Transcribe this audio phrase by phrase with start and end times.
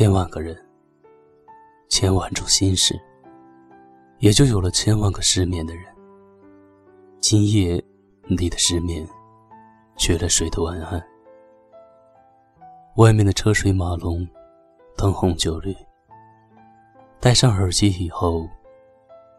[0.00, 0.56] 千万个人，
[1.90, 2.98] 千万种心事，
[4.20, 5.84] 也就有了千万个失眠的人。
[7.20, 7.84] 今夜
[8.26, 9.06] 你的失眠，
[9.98, 11.06] 缺了谁的晚安？
[12.96, 14.26] 外面的车水马龙，
[14.96, 15.76] 灯红酒绿。
[17.20, 18.48] 戴上耳机以后，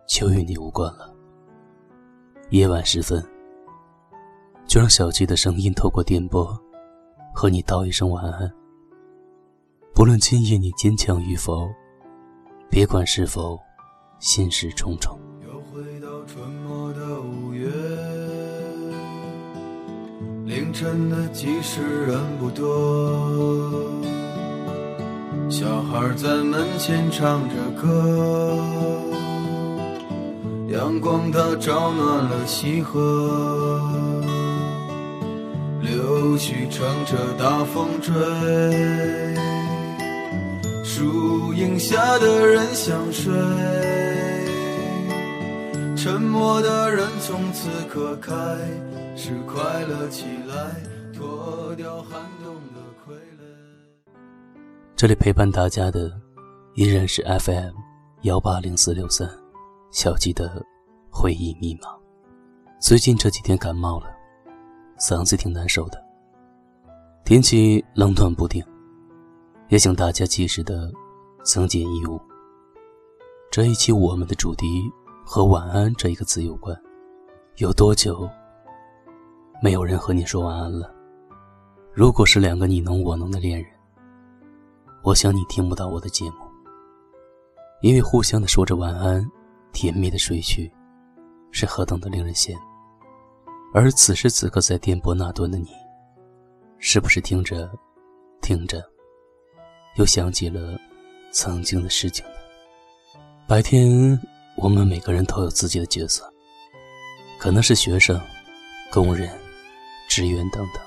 [0.08, 1.12] 就与你无关了。
[2.52, 3.20] 夜晚时分，
[4.68, 6.56] 就让小鸡的声音透过电波，
[7.34, 8.61] 和你道一声晚安。
[9.94, 11.70] 不论今夜你坚强与否，
[12.70, 13.60] 别管是否
[14.20, 15.20] 心事重重。
[15.46, 17.70] 又回到春末的五月，
[20.46, 23.92] 凌晨的集市人不多，
[25.50, 28.58] 小孩在门前唱着歌，
[30.70, 33.80] 阳光它照暖了溪河，
[35.82, 38.12] 柳絮乘着大风追。
[41.02, 43.34] 树荫下的人想睡，
[45.98, 48.32] 沉默的人从此刻开
[49.16, 50.76] 始快乐起来，
[51.12, 54.14] 脱掉寒冬的傀儡。
[54.96, 56.12] 这里陪伴大家的
[56.76, 57.74] 依然是 FM
[58.22, 59.28] 幺八零四六三，
[59.90, 60.64] 小鸡的
[61.10, 61.90] 回忆密码。
[62.80, 64.06] 最近这几天感冒了，
[65.00, 66.00] 嗓子挺难受的，
[67.26, 68.64] 天气冷暖不定。
[69.72, 70.92] 也请大家及时的
[71.46, 72.20] 增减衣物。
[73.50, 74.68] 这一期我们的主题
[75.26, 76.78] 和“晚安”这一个字有关。
[77.56, 78.30] 有多久
[79.64, 80.94] 没有人和你说晚安了？
[81.94, 83.72] 如果是两个你侬我侬的恋人，
[85.04, 86.38] 我想你听不到我的节目，
[87.82, 89.26] 因为互相的说着晚安，
[89.72, 90.70] 甜蜜的睡去，
[91.52, 92.62] 是何等的令人羡慕。
[93.74, 95.70] 而此时此刻在电波那端的你，
[96.78, 97.72] 是不是听着，
[98.42, 98.84] 听着？
[99.96, 100.80] 又想起了
[101.32, 102.32] 曾经的事情呢。
[103.48, 104.20] 白天，
[104.56, 106.24] 我们每个人都有自己的角色，
[107.38, 108.20] 可能是学生、
[108.92, 109.30] 工人、
[110.08, 110.82] 职员等等。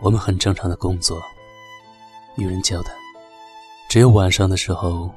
[0.00, 1.20] 我们很正常的工作，
[2.36, 2.94] 与人交谈。
[3.88, 5.12] 只有晚上的时候，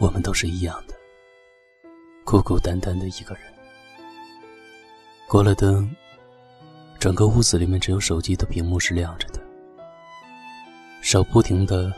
[0.00, 0.94] 我们都是一样的，
[2.24, 3.44] 孤孤单单的一个人。
[5.28, 5.88] 关了灯，
[6.98, 9.39] 整个屋子里面只有手机的屏幕是亮着的。
[11.10, 11.92] 手不停的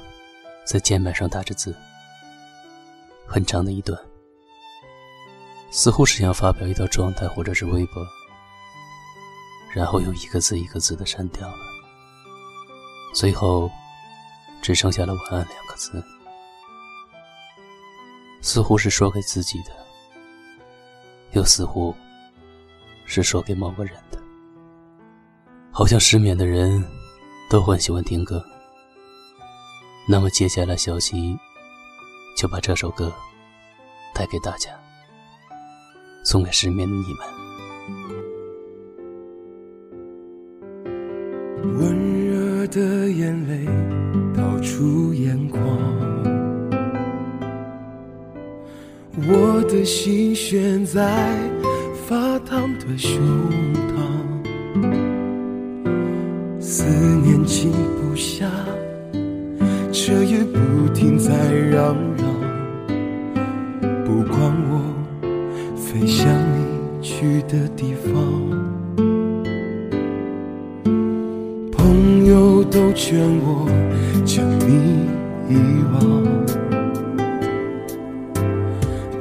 [0.65, 1.77] 在键盘上打着字，
[3.27, 4.01] 很长的一段，
[5.71, 8.03] 似乎是想发表一条状态或者是微博，
[9.75, 11.59] 然后又一个字一个字的删掉了，
[13.13, 13.71] 最后
[14.63, 16.03] 只剩下了“晚安”两个字，
[18.41, 19.73] 似乎是说给自己的，
[21.33, 21.95] 又似乎
[23.05, 24.19] 是说给某个人的，
[25.71, 26.83] 好像失眠的人
[27.51, 28.43] 都很喜欢听歌。
[30.13, 31.35] 那么接下来，小溪
[32.37, 33.11] 就把这首歌
[34.15, 34.69] 带给大家，
[36.23, 37.27] 送给失眠的你们。
[41.79, 43.65] 温热的眼泪
[44.37, 45.63] 倒出眼眶，
[49.17, 51.51] 我的心悬在
[52.07, 53.19] 发烫的胸
[53.89, 53.97] 膛，
[56.61, 56.85] 思
[57.25, 58.47] 念静不下。
[59.93, 62.25] 车也不停在嚷嚷，
[64.07, 64.81] 不管我
[65.77, 68.15] 飞向你去的地方。
[71.73, 73.69] 朋友都劝我
[74.25, 75.07] 将你
[75.51, 75.59] 遗
[75.93, 76.01] 忘，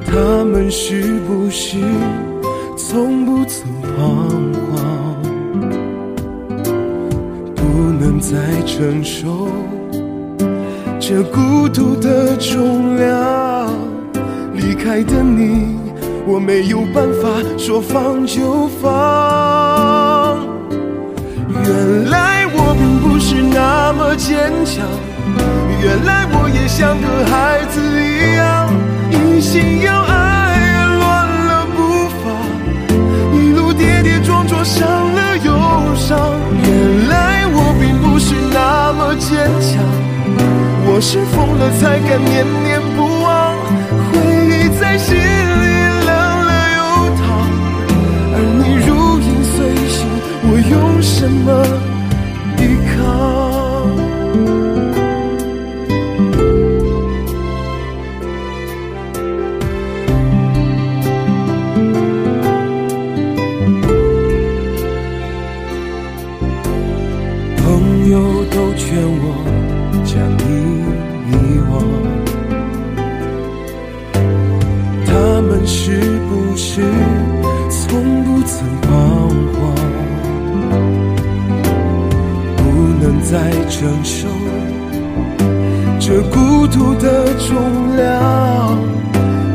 [0.06, 1.78] 他们是不是
[2.78, 4.80] 从不曾彷徨？
[7.56, 7.62] 不
[8.00, 9.50] 能再承受。
[11.03, 13.74] 这孤独的重量，
[14.53, 15.75] 离开的你，
[16.27, 17.27] 我没有办法
[17.57, 20.38] 说放就放。
[21.65, 24.86] 原来我并不是那么坚强，
[25.81, 28.71] 原来我也像个孩子一样，
[29.09, 32.30] 一心要爱乱了步伐，
[33.33, 35.50] 一路跌跌撞撞伤了又
[35.95, 36.39] 伤。
[36.63, 39.81] 原来我并不是那么坚强。
[41.03, 43.57] 是疯了才敢念念不忘，
[44.13, 45.19] 回忆在心里
[46.06, 46.12] 冷
[46.45, 46.80] 了又
[47.18, 47.25] 烫，
[48.36, 48.89] 而你如
[49.19, 49.57] 影随
[49.89, 50.06] 形，
[50.44, 51.48] 我用什么
[52.56, 53.41] 抵抗？
[83.81, 84.28] 承受
[86.00, 88.78] 这孤独的重量，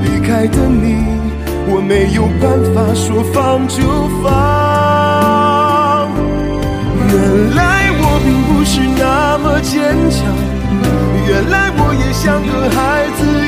[0.02, 0.96] 离开的你，
[1.68, 3.84] 我没有办法说放就
[4.24, 4.26] 放。
[7.08, 10.26] 原来我并不是那么坚强，
[11.28, 13.45] 原来我也像个孩子。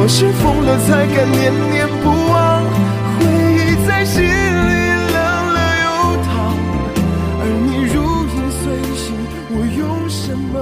[0.00, 2.62] 我是疯了才敢念念不忘，
[3.18, 4.28] 回忆在心里
[5.12, 5.18] 冷
[5.52, 5.86] 了又
[6.22, 6.30] 烫，
[7.40, 7.98] 而你如
[8.30, 8.62] 影随
[8.94, 9.04] 形，
[9.50, 10.54] 我用什么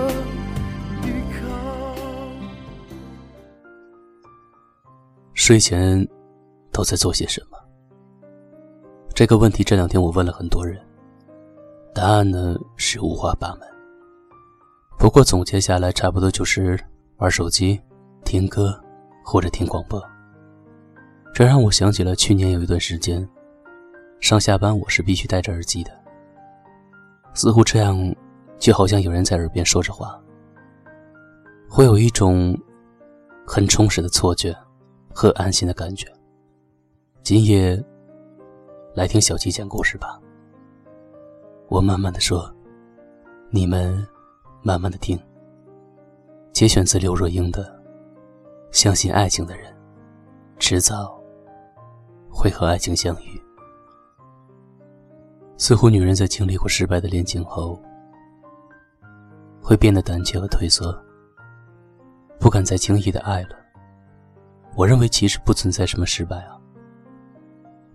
[1.02, 1.44] 抵抗？
[5.34, 6.08] 睡前
[6.72, 7.58] 都在做些什么？
[9.14, 10.80] 这个问题这两天我问了很多人，
[11.94, 13.68] 答案呢是五花八门。
[14.98, 16.82] 不过总结下来，差不多就是
[17.18, 17.78] 玩手机、
[18.24, 18.74] 听歌。
[19.28, 20.00] 或者听广播，
[21.34, 23.28] 这让我想起了去年有一段时间，
[24.20, 25.90] 上下班我是必须戴着耳机的。
[27.34, 28.14] 似乎这样，
[28.56, 30.16] 就好像有人在耳边说着话，
[31.68, 32.56] 会有一种
[33.44, 34.56] 很充实的错觉
[35.12, 36.06] 和安心的感觉。
[37.24, 37.84] 今夜，
[38.94, 40.20] 来听小七讲故事吧。
[41.66, 42.48] 我慢慢的说，
[43.50, 44.06] 你们
[44.62, 45.18] 慢慢的听。
[46.52, 47.75] 节选自刘若英的。
[48.70, 49.74] 相信爱情的人，
[50.58, 51.18] 迟早
[52.30, 53.42] 会和爱情相遇。
[55.56, 57.80] 似乎女人在经历过失败的恋情后，
[59.62, 60.94] 会变得胆怯和退缩，
[62.38, 63.56] 不敢再轻易的爱了。
[64.74, 66.60] 我认为其实不存在什么失败啊，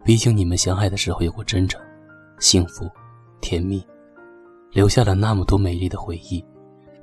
[0.04, 1.80] 毕竟你们相爱的时候有过真诚、
[2.40, 2.90] 幸福、
[3.40, 3.86] 甜蜜，
[4.72, 6.44] 留下了那么多美丽的回忆，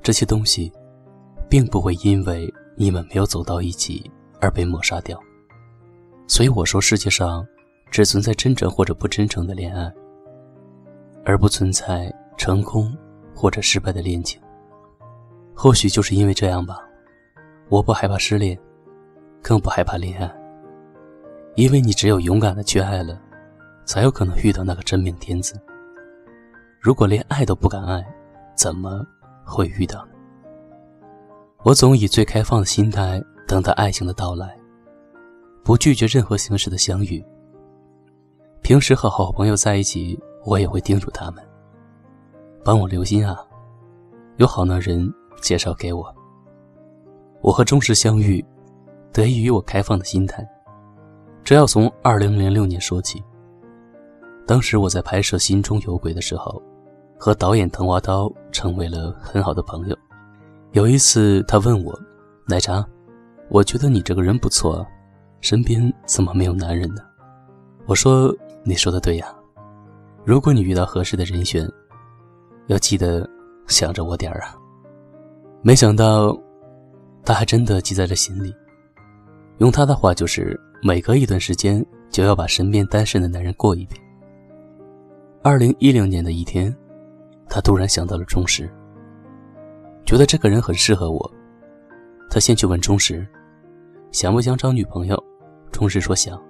[0.02, 0.72] 这些东西，
[1.48, 2.52] 并不会因为。
[2.80, 4.08] 你们没有走到一起
[4.40, 5.20] 而被抹杀掉，
[6.28, 7.44] 所以我说世界上
[7.90, 9.92] 只存在真诚或者不真诚的恋爱，
[11.24, 12.96] 而不存在成功
[13.34, 14.40] 或者失败的恋情。
[15.56, 16.78] 或许就是因为这样吧，
[17.68, 18.56] 我不害怕失恋，
[19.42, 20.32] 更不害怕恋爱，
[21.56, 23.20] 因为你只有勇敢的去爱了，
[23.84, 25.60] 才有可能遇到那个真命天子。
[26.80, 28.06] 如果连爱都不敢爱，
[28.54, 29.04] 怎么
[29.44, 30.12] 会遇到呢？
[31.64, 34.56] 我总以最开放的心态等待爱情的到来，
[35.64, 37.22] 不拒绝任何形式的相遇。
[38.62, 41.44] 平时和好朋友在一起，我也会叮嘱他们
[42.64, 43.36] ：“帮我留心啊，
[44.36, 45.12] 有好男人
[45.42, 46.14] 介绍给我。”
[47.42, 48.44] 我和忠实相遇，
[49.12, 50.46] 得益于我开放的心态。
[51.42, 53.20] 这要从二零零六年说起。
[54.46, 56.62] 当时我在拍摄《心中有鬼》的时候，
[57.18, 59.96] 和导演滕华涛成为了很好的朋友。
[60.72, 61.98] 有一次，他问我
[62.46, 62.86] ：“奶茶，
[63.48, 64.86] 我觉得你这个人不错，
[65.40, 67.02] 身边怎么没有男人呢？”
[67.88, 68.34] 我说
[68.64, 69.34] ：“你说的对呀，
[70.26, 71.66] 如果你遇到合适的人选，
[72.66, 73.28] 要记得
[73.66, 74.54] 想着我点儿啊。”
[75.62, 76.38] 没想到，
[77.24, 78.54] 他还真的记在了心里。
[79.56, 84.00] 用他的话就是：每隔一段时间就要把身边单身的男人过一遍。
[85.42, 86.72] 二零一零年的一天，
[87.48, 88.70] 他突然想到了钟石。
[90.08, 91.30] 觉得这个人很适合我，
[92.30, 93.28] 他先去问钟石，
[94.10, 95.22] 想不想找女朋友？
[95.70, 96.42] 钟石说想。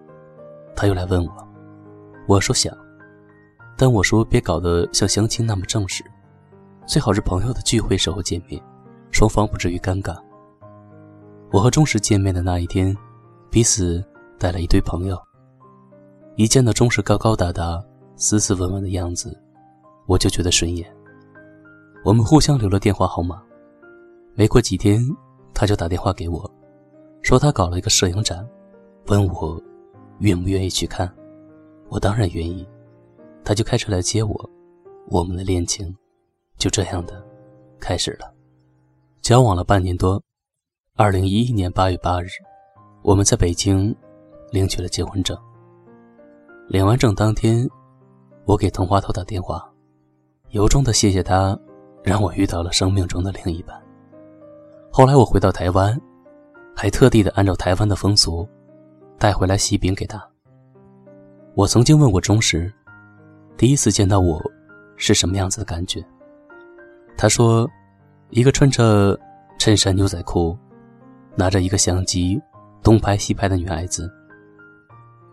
[0.76, 1.48] 他又来问我，
[2.28, 2.72] 我说想，
[3.76, 6.04] 但我说别搞得像相亲那么正式，
[6.86, 8.62] 最好是朋友的聚会时候见面，
[9.10, 10.16] 双方不至于尴尬。
[11.50, 12.96] 我和钟石见面的那一天，
[13.50, 14.00] 彼此
[14.38, 15.20] 带了一堆朋友。
[16.36, 17.82] 一见到钟石高高大大、
[18.14, 19.36] 斯斯文文的样子，
[20.06, 20.88] 我就觉得顺眼。
[22.04, 23.42] 我们互相留了电话号码。
[24.38, 25.04] 没过几天，
[25.52, 26.48] 他就打电话给我，
[27.22, 28.48] 说他搞了一个摄影展，
[29.08, 29.60] 问我
[30.20, 31.12] 愿不愿意去看。
[31.88, 32.64] 我当然愿意，
[33.44, 34.50] 他就开车来接我，
[35.08, 35.92] 我们的恋情
[36.56, 37.20] 就这样的
[37.80, 38.32] 开始了。
[39.22, 40.22] 交往了半年多，
[40.94, 42.28] 二零一一年八月八日，
[43.02, 43.92] 我们在北京
[44.52, 45.36] 领取了结婚证。
[46.68, 47.68] 领完证当天，
[48.44, 49.68] 我给滕华涛打电话，
[50.50, 51.58] 由衷的谢谢他，
[52.04, 53.76] 让我遇到了生命中的另一半。
[54.98, 55.96] 后来我回到台湾，
[56.74, 58.44] 还特地的按照台湾的风俗，
[59.16, 60.20] 带回来喜饼给他。
[61.54, 62.68] 我曾经问过钟石，
[63.56, 64.42] 第一次见到我
[64.96, 66.04] 是什么样子的感觉？
[67.16, 67.64] 他说，
[68.30, 69.16] 一个穿着
[69.56, 70.58] 衬衫牛仔裤，
[71.36, 72.36] 拿着一个相机
[72.82, 74.12] 东拍西拍的女孩子，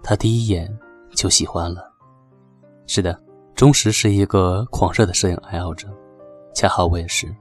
[0.03, 0.71] 他第一眼
[1.15, 1.91] 就喜欢了。
[2.85, 3.19] 是的，
[3.55, 5.87] 钟石是一个狂热的摄影爱好者，
[6.53, 7.35] 恰好我也是。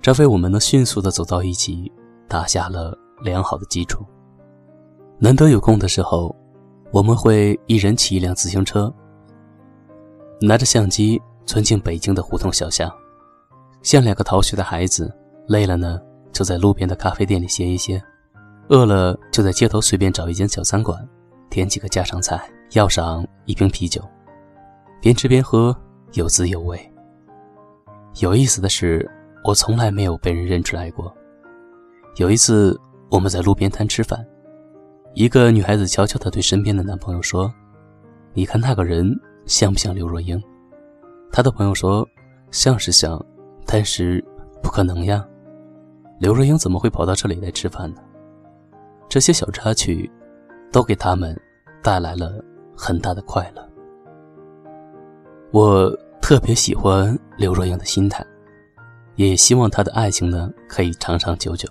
[0.00, 1.90] 这为我们能迅速的走到一起
[2.28, 4.04] 打下了良好的基础。
[5.18, 6.34] 难得有空的时候，
[6.92, 8.92] 我们会一人骑一辆自行车，
[10.40, 12.92] 拿着相机钻进北京的胡同小巷，
[13.82, 15.12] 像两个逃学的孩子。
[15.48, 16.00] 累了呢，
[16.32, 18.00] 就在路边的咖啡店里歇一歇；
[18.68, 21.08] 饿了，就在街头随便找一间小餐馆，
[21.48, 24.02] 点几个家常菜，要上一瓶啤酒，
[25.00, 25.72] 边吃边喝，
[26.14, 26.92] 有滋有味。
[28.18, 29.08] 有意思的是，
[29.46, 31.14] 我从来没有被人认出来过。
[32.16, 32.76] 有一次，
[33.08, 34.26] 我们在路边摊吃饭，
[35.14, 37.54] 一个女孩子悄悄地对身边的男朋友说
[38.34, 39.08] ：“你看那个人
[39.44, 40.42] 像不像刘若英？”
[41.30, 42.04] 她的朋友说
[42.50, 43.24] ：“像是像，
[43.64, 44.24] 但是
[44.60, 45.24] 不可能呀。
[46.18, 48.02] 刘若英怎么会跑到这里来吃饭呢？”
[49.08, 50.10] 这些小插曲，
[50.72, 51.40] 都给他们
[51.84, 52.42] 带来了
[52.76, 53.64] 很大的快乐。
[55.52, 55.88] 我
[56.20, 58.26] 特别喜欢刘若英的心态，
[59.16, 61.68] 也希望他的爱情呢可以长长久久。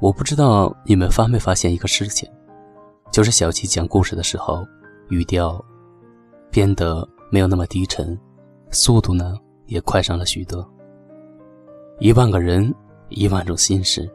[0.00, 2.28] 我不知道你们发没发现一个事情，
[3.12, 4.66] 就是小七讲故事的时候，
[5.10, 5.64] 语调
[6.50, 8.18] 变得没有那么低沉，
[8.70, 10.68] 速度呢也快上了许多。
[12.00, 12.74] 一万个人，
[13.10, 14.10] 一万种心事，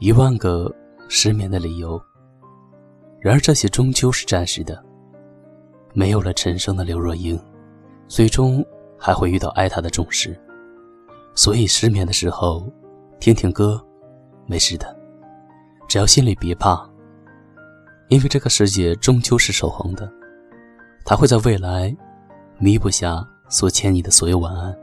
[0.00, 0.74] 一万个
[1.08, 2.00] 失眠的理由。
[3.20, 4.82] 然而这些终究是暂时的。
[5.94, 7.38] 没有了陈升的刘若英，
[8.08, 8.64] 最终
[8.98, 10.34] 还会遇到爱她的重视。
[11.34, 12.70] 所以失眠的时候，
[13.20, 13.82] 听听歌。
[14.44, 14.94] 没事的，
[15.88, 16.84] 只要心里别怕，
[18.08, 20.12] 因为这个世界终究是守恒的，
[21.04, 21.96] 它会在未来
[22.58, 24.76] 弥补下所欠你的所有晚安。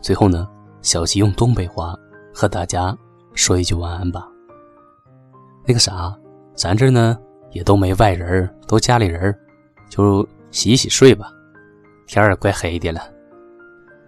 [0.00, 0.48] 最后呢，
[0.80, 1.94] 小吉用东北话
[2.34, 2.96] 和大家
[3.34, 4.26] 说一句晚安吧。
[5.66, 6.16] 那个啥，
[6.54, 7.18] 咱这呢
[7.50, 9.38] 也都没外人，都家里人，
[9.90, 11.30] 就洗洗睡吧，
[12.06, 13.02] 天儿也怪黑的了，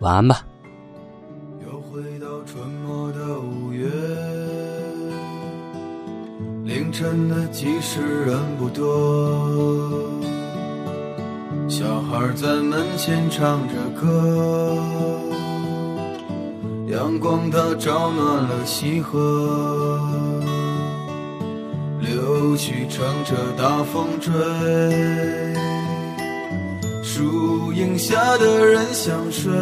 [0.01, 0.45] 晚安吧。
[7.01, 8.91] 真的集市人不多，
[11.69, 14.77] 小孩在门前唱着歌，
[16.89, 20.01] 阳光它照暖了溪河，
[22.01, 24.33] 柳絮乘着大风追，
[27.05, 29.53] 树荫下的人想睡。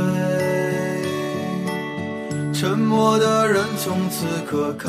[2.55, 4.89] 沉默的人从此刻开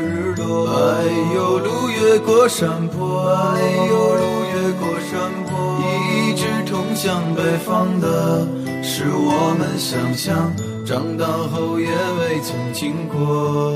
[0.00, 0.68] 日落。
[0.70, 4.22] 哎呦，路越过山坡，哎呦，路
[4.54, 5.12] 越过山
[5.48, 5.50] 坡。
[5.84, 8.46] 一直通向北方的，
[8.82, 10.52] 是我们想象，
[10.84, 13.74] 长大后也未曾经过。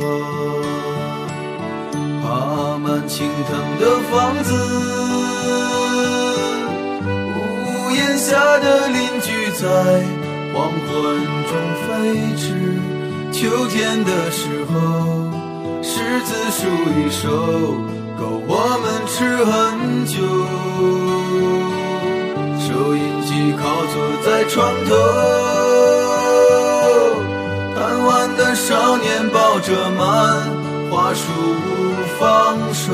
[2.22, 4.48] 爬满青藤的房子，
[7.04, 10.04] 屋檐下的邻居在。
[10.54, 10.80] 黄昏
[11.50, 11.52] 中
[11.84, 11.86] 飞
[12.34, 12.44] 驰，
[13.30, 15.25] 秋天的时候，
[16.16, 17.28] 柿子数一熟，
[18.18, 19.52] 够我们吃很
[20.06, 20.16] 久。
[22.58, 23.94] 收音机靠坐
[24.24, 24.56] 在床
[24.86, 24.90] 头，
[27.74, 30.00] 贪玩的少年抱着漫
[30.90, 31.22] 画书
[31.60, 31.68] 不
[32.18, 32.86] 放手，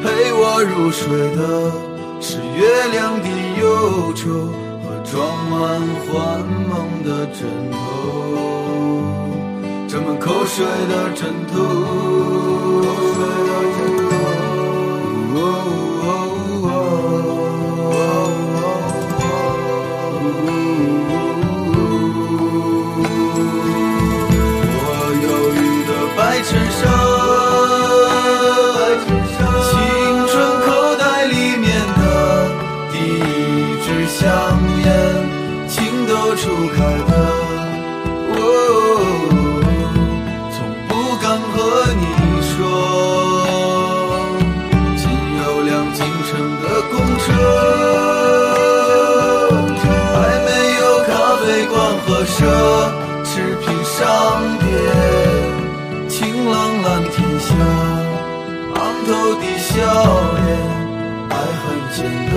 [0.00, 1.72] 陪我入睡的
[2.20, 3.26] 是月亮的
[3.60, 4.22] 忧愁
[4.84, 4.86] 和。
[5.10, 5.16] 装
[5.48, 5.58] 满
[6.06, 7.40] 幻梦的枕
[7.72, 7.76] 头，
[9.88, 11.58] 沾满口水的枕头。
[47.18, 47.26] 车，
[50.14, 50.48] 还没
[50.80, 51.10] 有咖
[51.44, 51.74] 啡馆
[52.04, 52.36] 和奢
[53.24, 53.96] 侈品商
[54.58, 54.66] 店。
[56.08, 56.16] 晴
[56.50, 57.48] 朗蓝天下，
[58.74, 59.70] 昂头的笑
[60.36, 60.46] 脸，
[61.30, 61.64] 爱很
[61.94, 61.98] 简
[62.30, 62.36] 单。